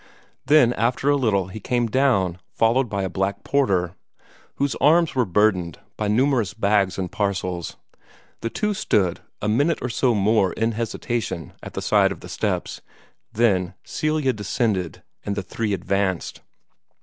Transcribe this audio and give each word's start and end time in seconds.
Then 0.47 0.73
after 0.73 1.11
a 1.11 1.15
little 1.15 1.49
he 1.49 1.59
came 1.59 1.85
down, 1.85 2.39
followed 2.55 2.89
by 2.89 3.03
a 3.03 3.07
black 3.07 3.43
porter, 3.43 3.93
whose 4.55 4.73
arms 4.81 5.13
were 5.13 5.25
burdened 5.25 5.77
by 5.95 6.07
numerous 6.07 6.55
bags 6.55 6.97
and 6.97 7.11
parcels. 7.11 7.77
The 8.39 8.49
two 8.49 8.73
stood 8.73 9.19
a 9.43 9.47
minute 9.47 9.77
or 9.79 9.89
so 9.89 10.15
more 10.15 10.53
in 10.53 10.71
hesitation 10.71 11.53
at 11.61 11.75
the 11.75 11.83
side 11.83 12.11
of 12.11 12.21
the 12.21 12.29
steps. 12.29 12.81
Then 13.31 13.75
Celia 13.83 14.33
descended, 14.33 15.03
and 15.23 15.35
the 15.35 15.43
three 15.43 15.71
advanced. 15.71 16.41